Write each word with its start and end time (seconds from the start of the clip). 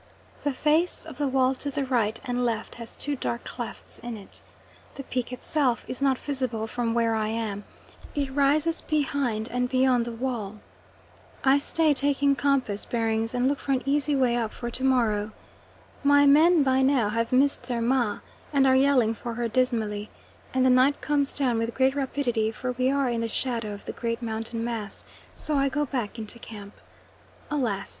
The 0.43 0.51
face 0.51 1.05
of 1.05 1.19
the 1.19 1.27
wall 1.27 1.53
to 1.53 1.69
the 1.69 1.85
right 1.85 2.19
and 2.25 2.43
left 2.43 2.73
has 2.81 2.95
two 2.95 3.15
dark 3.15 3.43
clefts 3.43 3.99
in 3.99 4.17
it. 4.17 4.41
The 4.95 5.03
peak 5.03 5.31
itself 5.31 5.85
is 5.87 6.01
not 6.01 6.17
visible 6.17 6.65
from 6.65 6.95
where 6.95 7.13
I 7.13 7.27
am; 7.27 7.65
it 8.15 8.33
rises 8.33 8.81
behind 8.81 9.47
and 9.49 9.69
beyond 9.69 10.05
the 10.05 10.11
wall. 10.11 10.59
I 11.43 11.59
stay 11.59 11.93
taking 11.93 12.35
compass 12.35 12.83
bearings 12.83 13.35
and 13.35 13.47
look 13.47 13.59
for 13.59 13.73
an 13.73 13.83
easy 13.85 14.15
way 14.15 14.35
up 14.37 14.53
for 14.53 14.71
to 14.71 14.83
morrow. 14.83 15.33
My 16.03 16.25
men, 16.25 16.63
by 16.63 16.81
now, 16.81 17.09
have 17.09 17.31
missed 17.31 17.67
their 17.67 17.79
"ma" 17.79 18.21
and 18.51 18.65
are 18.65 18.75
yelling 18.75 19.13
for 19.13 19.35
her 19.35 19.47
dismally, 19.47 20.09
and 20.51 20.65
the 20.65 20.71
night 20.71 20.99
comes 21.01 21.31
down 21.31 21.59
with 21.59 21.75
great 21.75 21.93
rapidity 21.93 22.49
for 22.49 22.71
we 22.71 22.89
are 22.89 23.07
in 23.07 23.21
the 23.21 23.27
shadow 23.27 23.71
of 23.71 23.85
the 23.85 23.91
great 23.93 24.23
mountain 24.23 24.63
mass, 24.63 25.05
so 25.35 25.59
I 25.59 25.69
go 25.69 25.85
back 25.85 26.17
into 26.17 26.39
camp. 26.39 26.73
Alas! 27.51 27.89